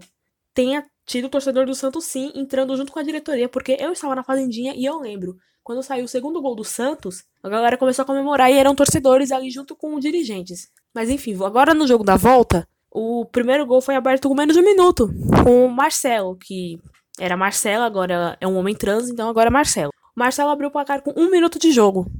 tenha 0.54 0.84
tido 1.04 1.26
o 1.26 1.28
torcedor 1.28 1.66
do 1.66 1.74
Santos 1.74 2.04
sim 2.04 2.32
entrando 2.34 2.76
junto 2.76 2.92
com 2.92 2.98
a 2.98 3.02
diretoria, 3.02 3.48
porque 3.48 3.76
eu 3.78 3.92
estava 3.92 4.14
na 4.14 4.24
fazendinha 4.24 4.74
e 4.74 4.84
eu 4.84 4.98
lembro, 4.98 5.36
quando 5.62 5.82
saiu 5.82 6.04
o 6.04 6.08
segundo 6.08 6.40
gol 6.40 6.54
do 6.54 6.64
Santos, 6.64 7.24
a 7.42 7.48
galera 7.48 7.76
começou 7.76 8.02
a 8.02 8.06
comemorar 8.06 8.50
e 8.50 8.54
eram 8.54 8.74
torcedores 8.74 9.30
ali 9.30 9.50
junto 9.50 9.76
com 9.76 9.94
os 9.94 10.00
dirigentes. 10.00 10.68
Mas 10.94 11.10
enfim, 11.10 11.36
agora 11.44 11.74
no 11.74 11.86
jogo 11.86 12.02
da 12.02 12.16
volta, 12.16 12.68
o 12.90 13.24
primeiro 13.26 13.66
gol 13.66 13.80
foi 13.80 13.94
aberto 13.94 14.28
com 14.28 14.34
menos 14.34 14.56
de 14.56 14.62
um 14.62 14.64
minuto, 14.64 15.08
com 15.44 15.66
o 15.66 15.70
Marcelo, 15.70 16.36
que 16.36 16.80
era 17.18 17.36
Marcelo, 17.36 17.84
agora 17.84 18.36
é 18.40 18.46
um 18.46 18.56
homem 18.56 18.74
trans, 18.74 19.08
então 19.08 19.28
agora 19.28 19.48
é 19.48 19.50
Marcelo. 19.50 19.92
Marcelo 20.14 20.50
abriu 20.50 20.68
o 20.68 20.72
placar 20.72 21.02
com 21.02 21.12
um 21.16 21.30
minuto 21.30 21.58
de 21.58 21.70
jogo. 21.72 22.10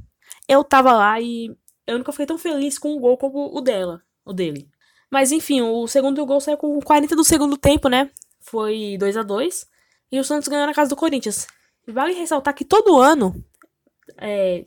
Eu 0.47 0.63
tava 0.63 0.93
lá 0.93 1.19
e 1.19 1.55
eu 1.85 1.97
nunca 1.97 2.11
fiquei 2.11 2.25
tão 2.25 2.37
feliz 2.37 2.77
com 2.77 2.95
o 2.95 2.99
gol 2.99 3.17
como 3.17 3.55
o 3.55 3.61
dela, 3.61 4.01
o 4.25 4.33
dele. 4.33 4.69
Mas 5.09 5.31
enfim, 5.31 5.61
o 5.61 5.87
segundo 5.87 6.25
gol 6.25 6.41
saiu 6.41 6.57
com 6.57 6.79
40 6.81 7.15
do 7.15 7.23
segundo 7.23 7.57
tempo, 7.57 7.87
né? 7.89 8.09
Foi 8.41 8.97
2 8.99 9.17
a 9.17 9.23
2 9.23 9.65
E 10.11 10.19
o 10.19 10.23
Santos 10.23 10.47
ganhou 10.47 10.65
na 10.65 10.73
casa 10.73 10.89
do 10.89 10.95
Corinthians. 10.95 11.47
Vale 11.87 12.13
ressaltar 12.13 12.53
que 12.53 12.65
todo 12.65 12.99
ano. 12.99 13.33
É, 14.17 14.65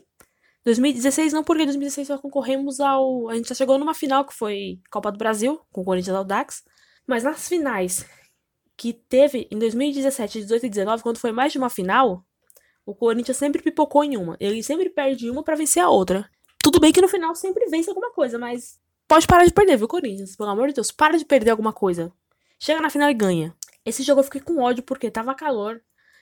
2016 0.65 1.33
não, 1.33 1.43
porque 1.43 1.63
em 1.63 1.65
2016 1.65 2.07
só 2.07 2.17
concorremos 2.17 2.79
ao. 2.79 3.29
A 3.29 3.35
gente 3.35 3.49
já 3.49 3.55
chegou 3.55 3.77
numa 3.77 3.93
final 3.93 4.25
que 4.25 4.33
foi 4.33 4.79
Copa 4.89 5.11
do 5.11 5.17
Brasil, 5.17 5.59
com 5.71 5.81
o 5.81 5.85
Corinthians 5.85 6.15
ao 6.15 6.23
Dax. 6.23 6.63
Mas 7.07 7.23
nas 7.23 7.47
finais 7.47 8.05
que 8.81 8.93
teve 8.93 9.47
em 9.51 9.59
2017, 9.59 10.41
18 10.41 10.65
e 10.65 10.69
19, 10.69 11.03
quando 11.03 11.19
foi 11.19 11.31
mais 11.31 11.51
de 11.51 11.59
uma 11.59 11.69
final, 11.69 12.25
o 12.83 12.95
Corinthians 12.95 13.37
sempre 13.37 13.61
pipocou 13.61 14.03
em 14.03 14.17
uma. 14.17 14.35
Ele 14.39 14.63
sempre 14.63 14.89
perde 14.89 15.29
uma 15.29 15.43
para 15.43 15.55
vencer 15.55 15.83
a 15.83 15.87
outra. 15.87 16.27
Tudo 16.57 16.79
bem 16.79 16.91
que 16.91 16.99
no 16.99 17.07
final 17.07 17.35
sempre 17.35 17.67
vence 17.67 17.91
alguma 17.91 18.11
coisa, 18.11 18.39
mas 18.39 18.79
pode 19.07 19.27
parar 19.27 19.45
de 19.45 19.53
perder, 19.53 19.77
viu, 19.77 19.87
Corinthians? 19.87 20.35
Pelo 20.35 20.49
amor 20.49 20.69
de 20.69 20.73
Deus, 20.73 20.91
para 20.91 21.15
de 21.15 21.23
perder 21.23 21.51
alguma 21.51 21.71
coisa. 21.71 22.11
Chega 22.59 22.81
na 22.81 22.89
final 22.89 23.07
e 23.07 23.13
ganha. 23.13 23.55
Esse 23.85 24.01
jogo 24.01 24.21
eu 24.21 24.23
fiquei 24.23 24.41
com 24.41 24.57
ódio 24.57 24.81
porque 24.81 25.11
tava 25.11 25.35
calor. 25.35 25.79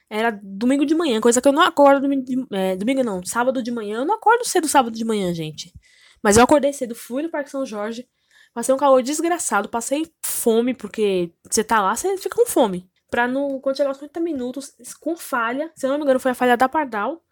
Era 0.09 0.37
domingo 0.43 0.85
de 0.85 0.93
manhã, 0.93 1.21
coisa 1.21 1.41
que 1.41 1.47
eu 1.47 1.53
não 1.53 1.61
acordo 1.61 2.01
domingo, 2.01 2.25
de, 2.25 2.45
é, 2.51 2.75
domingo 2.75 3.05
não, 3.05 3.23
sábado 3.23 3.63
de 3.63 3.71
manhã. 3.71 3.99
Eu 3.99 4.05
não 4.05 4.15
acordo 4.15 4.45
cedo 4.45 4.67
sábado 4.67 4.97
de 4.97 5.05
manhã, 5.05 5.33
gente. 5.33 5.73
Mas 6.21 6.35
eu 6.35 6.43
acordei 6.43 6.73
cedo, 6.73 6.93
fui 6.93 7.23
no 7.23 7.29
Parque 7.29 7.51
São 7.51 7.65
Jorge, 7.65 8.05
passei 8.53 8.73
um 8.73 8.77
calor 8.77 9.01
desgraçado, 9.01 9.69
passei 9.69 10.11
fome, 10.23 10.73
porque 10.73 11.31
você 11.49 11.63
tá 11.63 11.81
lá, 11.81 11.95
você 11.95 12.17
fica 12.17 12.35
com 12.35 12.45
fome. 12.45 12.89
Pra 13.09 13.27
no, 13.27 13.59
quando 13.59 13.77
chegar 13.77 13.89
aos 13.89 13.97
30 13.97 14.19
minutos, 14.19 14.73
com 14.99 15.17
falha, 15.17 15.71
se 15.75 15.85
eu 15.85 15.89
não 15.89 15.97
me 15.97 16.03
engano, 16.03 16.19
foi 16.19 16.31
a 16.31 16.35
falha 16.35 16.55
da 16.55 16.69
Pardal, 16.69 17.23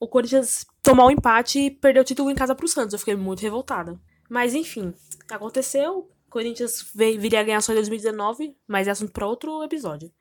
o 0.00 0.08
Corinthians 0.08 0.64
tomar 0.82 1.04
o 1.04 1.08
um 1.08 1.10
empate 1.10 1.58
e 1.58 1.70
perder 1.70 2.00
o 2.00 2.04
título 2.04 2.30
em 2.30 2.34
casa 2.34 2.54
pro 2.54 2.68
Santos. 2.68 2.92
Eu 2.92 2.98
fiquei 2.98 3.16
muito 3.16 3.40
revoltada. 3.40 3.98
Mas 4.28 4.54
enfim, 4.54 4.94
aconteceu. 5.30 6.10
Corinthians 6.30 6.90
veio, 6.94 7.20
viria 7.20 7.40
a 7.40 7.42
ganhar 7.42 7.60
só 7.60 7.72
em 7.72 7.76
2019, 7.76 8.56
mas 8.66 8.86
é 8.86 8.90
assunto 8.90 9.12
para 9.12 9.26
outro 9.26 9.62
episódio. 9.62 10.12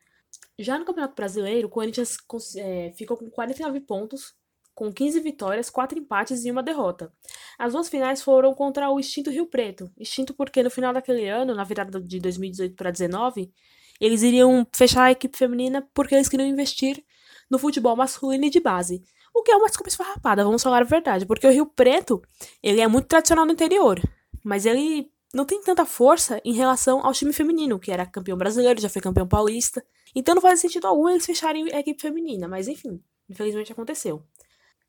Já 0.58 0.80
no 0.80 0.86
Campeonato 0.86 1.16
Brasileiro, 1.16 1.68
o 1.68 1.70
Corinthians 1.70 2.18
é, 2.56 2.94
ficou 2.98 3.18
com 3.18 3.30
49 3.30 3.82
pontos, 3.82 4.34
com 4.74 4.92
15 4.92 5.20
vitórias, 5.20 5.70
4 5.70 6.00
empates 6.00 6.46
e 6.46 6.52
uma 6.52 6.64
derrota. 6.64 7.12
As 7.58 7.74
duas 7.74 7.90
finais 7.90 8.22
foram 8.22 8.54
contra 8.54 8.90
o 8.90 9.00
extinto 9.00 9.32
Rio 9.32 9.48
Preto. 9.48 9.90
Extinto 9.98 10.34
porque 10.34 10.62
no 10.62 10.70
final 10.70 10.94
daquele 10.94 11.28
ano, 11.28 11.56
na 11.56 11.64
virada 11.64 12.00
de 12.00 12.20
2018 12.20 12.76
para 12.76 12.92
2019, 12.92 13.52
eles 14.00 14.22
iriam 14.22 14.66
fechar 14.76 15.06
a 15.06 15.12
equipe 15.12 15.36
feminina 15.36 15.88
porque 15.94 16.14
eles 16.14 16.30
queriam 16.30 16.48
investir 16.48 17.04
no 17.50 17.58
futebol 17.58 17.96
masculino 17.96 18.46
e 18.46 18.50
de 18.50 18.60
base. 18.60 19.04
O 19.34 19.42
que 19.42 19.52
é 19.52 19.56
uma 19.56 19.68
desculpa 19.68 19.90
esfarrapada, 19.90 20.44
vamos 20.44 20.62
falar 20.62 20.82
a 20.82 20.86
verdade. 20.86 21.26
Porque 21.26 21.48
o 21.48 21.52
Rio 21.52 21.66
Preto, 21.66 22.22
ele 22.62 22.82
é 22.82 22.88
muito 22.88 23.08
tradicional 23.08 23.46
no 23.46 23.54
interior. 23.54 24.00
Mas 24.44 24.66
ele 24.66 25.12
não 25.34 25.46
tem 25.46 25.62
tanta 25.62 25.86
força 25.86 26.40
em 26.46 26.54
relação 26.54 27.06
ao 27.06 27.12
time 27.12 27.34
feminino, 27.34 27.80
que 27.80 27.92
era 27.92 28.06
campeão 28.06 28.38
brasileiro, 28.38 28.80
já 28.80 28.90
foi 28.90 29.02
campeão 29.02 29.28
paulista. 29.28 29.84
Então 30.16 30.36
não 30.36 30.42
faz 30.42 30.60
sentido 30.60 30.88
algum 30.88 31.10
eles 31.10 31.26
fecharem 31.26 31.72
a 31.74 31.80
equipe 31.80 32.02
feminina. 32.02 32.48
Mas 32.48 32.68
enfim, 32.68 33.02
infelizmente 33.30 33.72
aconteceu. 33.72 34.24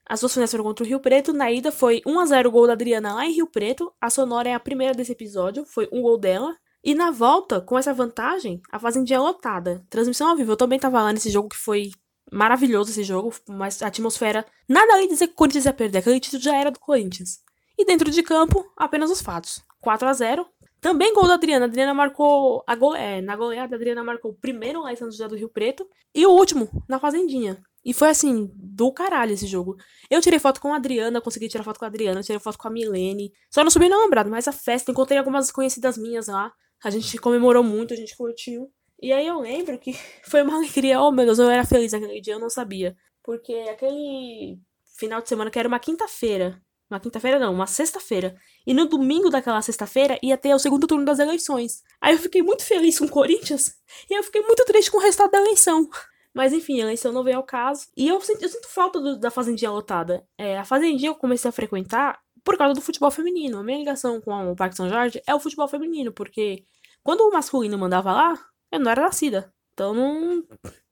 As 0.08 0.20
duas 0.20 0.32
finais 0.32 0.50
foram 0.50 0.64
contra 0.64 0.84
o 0.84 0.88
Rio 0.88 1.00
Preto. 1.00 1.32
Na 1.32 1.50
ida 1.52 1.70
foi 1.70 2.00
1 2.06 2.18
a 2.18 2.26
0 2.26 2.48
o 2.48 2.52
gol 2.52 2.66
da 2.66 2.72
Adriana 2.72 3.14
lá 3.14 3.26
em 3.26 3.32
Rio 3.32 3.46
Preto. 3.46 3.92
A 4.00 4.08
Sonora 4.08 4.48
é 4.48 4.54
a 4.54 4.60
primeira 4.60 4.94
desse 4.94 5.12
episódio, 5.12 5.66
foi 5.66 5.88
um 5.92 6.00
gol 6.00 6.18
dela. 6.18 6.56
E 6.82 6.94
na 6.94 7.10
volta, 7.10 7.60
com 7.60 7.78
essa 7.78 7.92
vantagem, 7.92 8.62
a 8.70 8.78
Fazendinha 8.78 9.18
é 9.18 9.20
lotada. 9.20 9.84
Transmissão 9.90 10.30
ao 10.30 10.36
vivo. 10.36 10.52
Eu 10.52 10.56
também 10.56 10.78
tava 10.78 11.02
lá 11.02 11.12
nesse 11.12 11.28
jogo 11.28 11.50
que 11.50 11.56
foi 11.56 11.90
maravilhoso 12.32 12.90
esse 12.90 13.02
jogo, 13.02 13.34
mas 13.48 13.82
a 13.82 13.88
atmosfera. 13.88 14.46
Nada 14.68 15.00
de 15.00 15.08
dizer 15.08 15.26
que 15.26 15.32
o 15.34 15.36
Corinthians 15.36 15.66
ia 15.66 15.72
perder, 15.72 15.98
aquele 15.98 16.20
título 16.20 16.42
já 16.42 16.56
era 16.56 16.70
do 16.70 16.78
Corinthians. 16.78 17.40
E 17.76 17.84
dentro 17.84 18.10
de 18.10 18.22
campo, 18.22 18.64
apenas 18.76 19.10
os 19.10 19.20
fatos. 19.20 19.62
4 19.80 20.08
a 20.08 20.12
0 20.12 20.46
Também 20.80 21.12
gol 21.12 21.26
da 21.26 21.34
Adriana. 21.34 21.64
A 21.64 21.68
Adriana 21.68 21.92
marcou. 21.92 22.62
A 22.66 22.74
go... 22.74 22.94
é, 22.94 23.20
na 23.20 23.36
goleada, 23.36 23.74
a 23.74 23.76
Adriana 23.76 24.04
marcou 24.04 24.30
o 24.30 24.34
primeiro 24.34 24.82
lá 24.82 24.92
em 24.92 24.96
São 24.96 25.10
José 25.10 25.26
do 25.26 25.36
Rio 25.36 25.48
Preto 25.48 25.88
e 26.14 26.26
o 26.26 26.30
último 26.30 26.68
na 26.88 26.98
Fazendinha. 26.98 27.62
E 27.84 27.94
foi 27.94 28.08
assim, 28.10 28.50
do 28.54 28.92
caralho 28.92 29.32
esse 29.32 29.46
jogo. 29.46 29.76
Eu 30.10 30.20
tirei 30.20 30.38
foto 30.38 30.60
com 30.60 30.72
a 30.72 30.76
Adriana, 30.76 31.20
consegui 31.20 31.48
tirar 31.48 31.64
foto 31.64 31.78
com 31.78 31.84
a 31.84 31.88
Adriana, 31.88 32.22
tirei 32.22 32.38
foto 32.38 32.58
com 32.58 32.68
a 32.68 32.70
Milene. 32.70 33.32
Só 33.50 33.62
não 33.62 33.70
subi 33.70 33.88
no 33.88 33.98
lembrado, 33.98 34.30
mas 34.30 34.46
a 34.46 34.52
festa, 34.52 34.90
encontrei 34.90 35.18
algumas 35.18 35.50
conhecidas 35.50 35.96
minhas 35.96 36.26
lá. 36.26 36.52
A 36.84 36.90
gente 36.90 37.16
comemorou 37.18 37.62
muito, 37.62 37.94
a 37.94 37.96
gente 37.96 38.16
curtiu. 38.16 38.70
E 39.00 39.12
aí 39.12 39.26
eu 39.26 39.40
lembro 39.40 39.78
que 39.78 39.92
foi 40.28 40.42
uma 40.42 40.56
alegria. 40.56 41.00
Oh 41.00 41.10
meu 41.10 41.24
Deus, 41.24 41.38
eu 41.38 41.48
era 41.48 41.64
feliz 41.64 41.94
aquele 41.94 42.20
dia, 42.20 42.34
eu 42.34 42.40
não 42.40 42.50
sabia. 42.50 42.96
Porque 43.22 43.54
aquele 43.70 44.58
final 44.96 45.22
de 45.22 45.28
semana 45.28 45.50
que 45.50 45.58
era 45.58 45.68
uma 45.68 45.78
quinta-feira. 45.78 46.60
Uma 46.90 46.98
quinta-feira 46.98 47.38
não, 47.38 47.52
uma 47.52 47.66
sexta-feira. 47.66 48.34
E 48.66 48.72
no 48.72 48.86
domingo 48.86 49.28
daquela 49.28 49.60
sexta-feira 49.60 50.18
ia 50.22 50.38
ter 50.38 50.54
o 50.54 50.58
segundo 50.58 50.86
turno 50.86 51.04
das 51.04 51.18
eleições. 51.18 51.82
Aí 52.00 52.14
eu 52.14 52.18
fiquei 52.18 52.42
muito 52.42 52.64
feliz 52.64 52.98
com 52.98 53.04
o 53.04 53.10
Corinthians. 53.10 53.76
E 54.08 54.18
eu 54.18 54.22
fiquei 54.22 54.40
muito 54.40 54.64
triste 54.64 54.90
com 54.90 54.96
o 54.96 55.00
resultado 55.00 55.30
da 55.30 55.38
eleição. 55.38 55.88
Mas 56.32 56.52
enfim, 56.52 56.80
a 56.80 56.84
eleição 56.84 57.12
não 57.12 57.22
veio 57.22 57.36
ao 57.36 57.42
caso. 57.42 57.88
E 57.96 58.08
eu 58.08 58.20
sinto, 58.20 58.42
eu 58.42 58.48
sinto 58.48 58.68
falta 58.68 59.00
do, 59.00 59.18
da 59.18 59.30
Fazendinha 59.30 59.70
lotada. 59.70 60.26
É, 60.38 60.58
a 60.58 60.64
Fazendinha 60.64 61.10
eu 61.10 61.14
comecei 61.14 61.48
a 61.48 61.52
frequentar 61.52 62.18
por 62.42 62.56
causa 62.56 62.74
do 62.74 62.80
futebol 62.80 63.10
feminino. 63.10 63.58
A 63.58 63.62
minha 63.62 63.78
ligação 63.78 64.20
com 64.20 64.52
o 64.52 64.56
Parque 64.56 64.76
São 64.76 64.88
Jorge 64.88 65.22
é 65.26 65.34
o 65.34 65.40
futebol 65.40 65.68
feminino, 65.68 66.12
porque 66.12 66.64
quando 67.02 67.20
o 67.20 67.30
masculino 67.30 67.76
mandava 67.76 68.12
lá, 68.12 68.34
eu 68.72 68.80
não 68.80 68.90
era 68.90 69.02
nascida. 69.02 69.52
Então 69.74 69.92
não. 69.92 70.42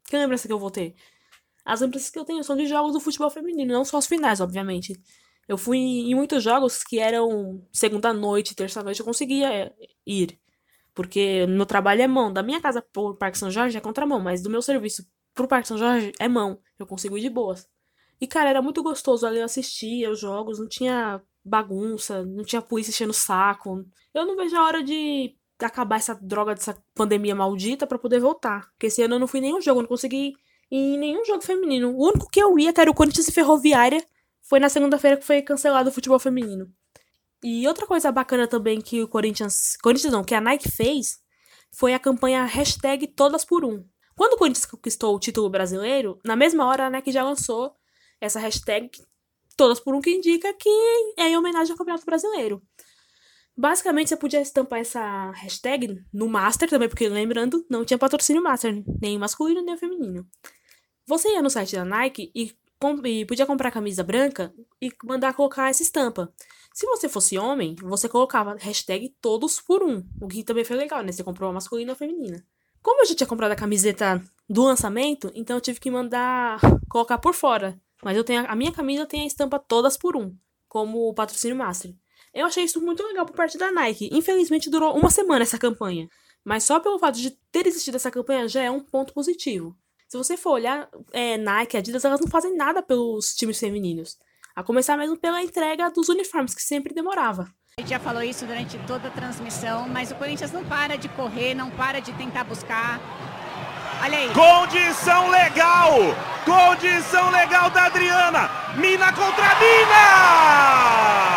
Que 0.05 0.17
lembrança 0.17 0.47
que 0.47 0.53
eu 0.53 0.59
vou 0.59 0.71
ter? 0.71 0.95
As 1.65 1.81
lembranças 1.81 2.11
que 2.11 2.19
eu 2.19 2.25
tenho 2.25 2.45
são 2.45 2.57
de 2.57 2.67
jogos 2.67 2.93
do 2.93 3.01
futebol 3.01 3.31
feminino, 3.31 3.73
não 3.73 3.85
só 3.85 3.99
as 3.99 4.07
finais, 4.07 4.41
obviamente. 4.41 5.01
Eu 5.49 5.57
fui 5.57 5.79
em 5.79 6.15
muitos 6.15 6.43
jogos 6.43 6.83
que 6.83 6.99
eram 6.99 7.65
segunda 7.73 8.13
noite, 8.13 8.55
terça 8.55 8.83
noite, 8.83 9.01
eu 9.01 9.07
conseguia 9.07 9.53
é, 9.53 9.73
ir. 10.07 10.39
Porque 10.95 11.47
meu 11.47 11.67
trabalho 11.67 12.03
é 12.03 12.07
mão. 12.07 12.33
Da 12.33 12.43
minha 12.43 12.61
casa 12.61 12.83
pro 12.83 13.15
Parque 13.15 13.39
São 13.39 13.51
Jorge 13.51 13.77
é 13.77 13.81
contramão, 13.81 14.19
mas 14.19 14.43
do 14.43 14.51
meu 14.51 14.63
serviço 14.63 15.07
pro 15.35 15.47
Parque 15.47 15.69
São 15.69 15.79
Jorge 15.79 16.13
é 16.19 16.29
mão. 16.29 16.59
Eu 16.79 16.87
consigo 16.87 17.17
ir 17.17 17.21
de 17.21 17.31
boas. 17.31 17.69
E, 18.21 18.27
cara, 18.27 18.51
era 18.51 18.63
muito 18.63 18.83
gostoso 18.83 19.27
ali 19.27 19.39
eu 19.39 19.45
assistia 19.45 20.11
os 20.11 20.19
jogos, 20.19 20.59
não 20.59 20.67
tinha 20.67 21.21
bagunça, 21.45 22.25
não 22.25 22.43
tinha 22.43 22.63
polícia 22.63 22.91
enchendo 22.91 23.11
o 23.11 23.15
saco. 23.15 23.85
Eu 24.15 24.27
não 24.27 24.37
vejo 24.37 24.57
a 24.57 24.65
hora 24.65 24.83
de 24.83 25.37
acabar 25.61 25.97
essa 25.97 26.15
droga 26.15 26.55
dessa 26.55 26.77
pandemia 26.95 27.35
maldita 27.35 27.87
para 27.87 27.99
poder 27.99 28.19
voltar. 28.19 28.69
Porque 28.71 28.87
esse 28.87 29.03
ano 29.03 29.15
eu 29.15 29.19
não 29.21 29.27
fui 29.27 29.39
em 29.41 29.43
nenhum 29.43 29.61
jogo, 29.61 29.81
eu 29.81 29.83
não 29.83 29.89
consegui 29.89 30.33
ir 30.71 30.95
em 30.95 30.99
nenhum 30.99 31.25
jogo 31.25 31.43
feminino. 31.43 31.91
O 31.91 32.09
único 32.09 32.29
que 32.31 32.41
eu 32.41 32.59
ia, 32.59 32.73
era 32.77 32.91
o 32.91 32.95
Corinthians 32.95 33.29
e 33.29 33.33
Ferroviária, 33.33 34.05
foi 34.49 34.61
na 34.61 34.69
segunda-feira 34.69 35.17
que 35.17 35.25
foi 35.25 35.43
cancelado 35.43 35.91
o 35.91 35.93
futebol 35.93 36.19
feminino. 36.19 36.73
E 37.43 37.67
outra 37.69 37.87
coisa 37.87 38.11
bacana 38.11 38.47
também 38.47 38.81
que 38.81 39.03
o 39.03 39.09
Corinthians. 39.09 39.77
Corinthians 39.83 40.13
não, 40.13 40.25
que 40.25 40.35
a 40.35 40.41
Nike 40.41 40.71
fez 40.71 41.19
foi 41.73 41.95
a 41.95 41.99
campanha 41.99 42.45
hashtag 42.45 43.07
Todas 43.09 43.45
por 43.45 43.65
Um. 43.65 43.85
Quando 44.17 44.35
o 44.35 44.39
Corinthians 44.39 44.65
conquistou 44.65 45.15
o 45.15 45.21
título 45.21 45.51
brasileiro, 45.51 46.19
na 46.25 46.35
mesma 46.35 46.65
hora 46.67 46.87
a 46.87 46.91
Nike 46.91 47.13
já 47.13 47.23
lançou 47.23 47.75
essa 48.21 48.41
hashtag 48.41 48.91
Todas 49.57 49.81
por 49.81 49.95
Um, 49.95 50.01
que 50.01 50.11
indica 50.11 50.53
que 50.55 50.69
é 51.19 51.29
em 51.29 51.37
homenagem 51.37 51.73
ao 51.73 51.79
Campeonato 51.79 52.05
Brasileiro. 52.07 52.63
Basicamente, 53.57 54.09
você 54.09 54.17
podia 54.17 54.41
estampar 54.41 54.81
essa 54.81 55.31
hashtag 55.31 55.99
no 56.13 56.29
Master 56.29 56.69
também, 56.69 56.89
porque 56.89 57.09
lembrando, 57.09 57.65
não 57.71 57.87
tinha 57.87 57.97
patrocínio 57.97 58.43
Master, 58.43 58.83
nem 59.01 59.19
masculino 59.19 59.63
nem 59.63 59.79
feminino. 59.79 60.27
Você 61.07 61.31
ia 61.31 61.41
no 61.41 61.49
site 61.49 61.75
da 61.75 61.85
Nike 61.85 62.31
e, 62.35 62.53
e 63.05 63.25
podia 63.25 63.47
comprar 63.47 63.71
camisa 63.71 64.03
branca 64.03 64.53
e 64.81 64.93
mandar 65.05 65.35
colocar 65.35 65.71
essa 65.71 65.83
estampa. 65.83 66.33
Se 66.75 66.87
você 66.87 67.09
fosse 67.09 67.39
homem, 67.39 67.75
você 67.81 68.09
colocava 68.09 68.57
hashtag 68.59 69.15
todos 69.21 69.61
por 69.61 69.83
um, 69.83 70.05
o 70.21 70.29
que 70.29 70.45
também 70.45 70.65
foi 70.65 70.77
legal, 70.77 71.03
né? 71.03 71.11
Você 71.11 71.25
comprou 71.25 71.49
a 71.49 71.53
masculina 71.53 71.93
ou 71.93 71.95
a 71.95 71.99
feminina. 71.99 72.45
Como 72.83 73.01
eu 73.01 73.07
já 73.07 73.15
tinha 73.15 73.27
comprado 73.27 73.53
a 73.53 73.57
camiseta 73.57 74.23
do 74.49 74.63
lançamento, 74.63 75.33
então 75.35 75.57
eu 75.57 75.61
tive 75.61 75.81
que 75.81 75.91
mandar 75.91 76.61
colocar 76.89 77.19
por 77.19 77.33
fora. 77.33 77.81
Mas 78.05 78.17
eu 78.17 78.23
tenho 78.23 78.45
a 78.47 78.55
minha 78.55 78.71
camisa 78.71 79.07
tem 79.07 79.23
a 79.23 79.27
estampa 79.27 79.59
todas 79.59 79.97
por 79.97 80.17
um, 80.17 80.37
como 80.69 81.09
o 81.09 81.15
patrocínio 81.15 81.57
Master. 81.57 81.95
Eu 82.35 82.47
achei 82.47 82.65
isso 82.65 82.81
muito 82.83 83.03
legal 83.03 83.25
por 83.25 83.35
parte 83.35 83.57
da 83.57 83.73
Nike. 83.73 84.11
Infelizmente 84.13 84.69
durou 84.69 84.95
uma 84.95 85.11
semana 85.11 85.43
essa 85.43 85.59
campanha. 85.59 86.09
Mas 86.45 86.65
só 86.65 86.79
pelo 86.79 86.99
fato 86.99 87.19
de 87.19 87.31
ter 87.51 87.67
existido 87.67 87.97
essa 87.97 88.11
campanha 88.11 88.47
já 88.47 88.63
é 88.63 88.71
um 88.71 88.81
ponto 88.81 89.15
positivo. 89.15 89.75
Se 90.09 90.17
você 90.17 90.37
for 90.37 90.53
olhar, 90.53 90.89
é, 91.13 91.37
Nike, 91.37 91.77
Adidas, 91.77 92.05
elas 92.05 92.21
não 92.21 92.29
fazem 92.29 92.57
nada 92.57 92.83
pelos 92.83 93.35
times 93.35 93.59
femininos. 93.59 94.17
A 94.55 94.63
começar 94.63 94.97
mesmo 94.97 95.19
pela 95.19 95.43
entrega 95.43 95.91
dos 95.91 96.09
uniformes, 96.09 96.55
que 96.55 96.63
sempre 96.63 96.95
demorava. 96.95 97.49
A 97.77 97.83
gente 97.83 97.91
já 97.91 98.01
falou 98.01 98.23
isso 98.23 98.47
durante 98.47 98.79
toda 98.87 99.09
a 99.09 99.11
transmissão, 99.11 99.87
mas 99.89 100.11
o 100.11 100.15
Corinthians 100.15 100.51
não 100.51 100.65
para 100.65 100.97
de 100.97 101.09
correr, 101.11 101.55
não 101.55 101.71
para 101.71 102.01
de 102.01 102.13
tentar 102.15 102.45
buscar. 102.45 103.01
Olha 104.03 104.19
aí. 104.19 104.31
Condição 104.33 105.29
legal! 105.29 105.93
Condição 106.45 107.31
legal 107.31 107.69
da 107.71 107.87
Adriana! 107.87 108.49
Mina 108.77 109.13
contra 109.13 109.55
Mina! 109.59 111.36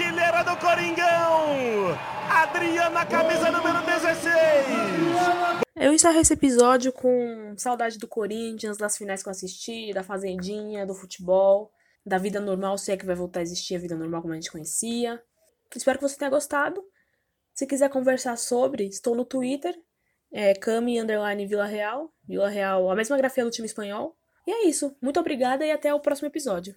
artilheira 0.00 0.42
do 0.42 0.56
Coringão, 0.56 1.94
Adriana, 2.30 3.04
camisa 3.04 3.50
número 3.50 3.84
16. 3.84 4.32
Eu 5.76 5.92
encerro 5.92 6.18
esse 6.18 6.32
episódio 6.32 6.90
com 6.90 7.54
saudade 7.58 7.98
do 7.98 8.08
Corinthians, 8.08 8.78
das 8.78 8.96
finais 8.96 9.22
que 9.22 9.28
eu 9.28 9.30
assisti, 9.30 9.92
da 9.92 10.02
Fazendinha, 10.02 10.86
do 10.86 10.94
futebol, 10.94 11.70
da 12.04 12.16
vida 12.16 12.40
normal, 12.40 12.78
se 12.78 12.90
é 12.90 12.96
que 12.96 13.04
vai 13.04 13.14
voltar 13.14 13.40
a 13.40 13.42
existir 13.42 13.74
a 13.76 13.78
vida 13.78 13.94
normal 13.94 14.22
como 14.22 14.32
a 14.32 14.36
gente 14.36 14.50
conhecia. 14.50 15.22
Espero 15.76 15.98
que 15.98 16.08
você 16.08 16.16
tenha 16.16 16.30
gostado. 16.30 16.82
Se 17.52 17.66
quiser 17.66 17.90
conversar 17.90 18.38
sobre, 18.38 18.86
estou 18.86 19.14
no 19.14 19.26
Twitter, 19.26 19.78
é 20.32 20.54
Cami 20.54 20.98
Underline 20.98 21.46
Vila 21.46 21.66
Real. 21.66 22.10
Vila 22.26 22.48
Real, 22.48 22.90
a 22.90 22.96
mesma 22.96 23.18
grafia 23.18 23.44
do 23.44 23.50
time 23.50 23.66
espanhol. 23.66 24.16
E 24.46 24.50
é 24.50 24.64
isso. 24.66 24.96
Muito 25.02 25.20
obrigada 25.20 25.66
e 25.66 25.70
até 25.70 25.92
o 25.92 26.00
próximo 26.00 26.28
episódio. 26.28 26.74